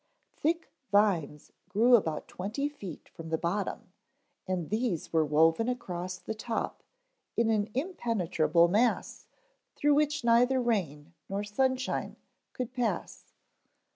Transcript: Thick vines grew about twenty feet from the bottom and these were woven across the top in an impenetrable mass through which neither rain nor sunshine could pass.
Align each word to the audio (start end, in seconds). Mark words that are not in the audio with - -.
Thick 0.33 0.71
vines 0.91 1.51
grew 1.69 1.95
about 1.95 2.27
twenty 2.27 2.67
feet 2.67 3.07
from 3.09 3.29
the 3.29 3.37
bottom 3.37 3.93
and 4.47 4.71
these 4.71 5.13
were 5.13 5.23
woven 5.23 5.69
across 5.69 6.17
the 6.17 6.33
top 6.33 6.81
in 7.37 7.51
an 7.51 7.69
impenetrable 7.75 8.67
mass 8.67 9.27
through 9.75 9.93
which 9.93 10.23
neither 10.23 10.59
rain 10.59 11.13
nor 11.29 11.43
sunshine 11.43 12.15
could 12.51 12.73
pass. 12.73 13.31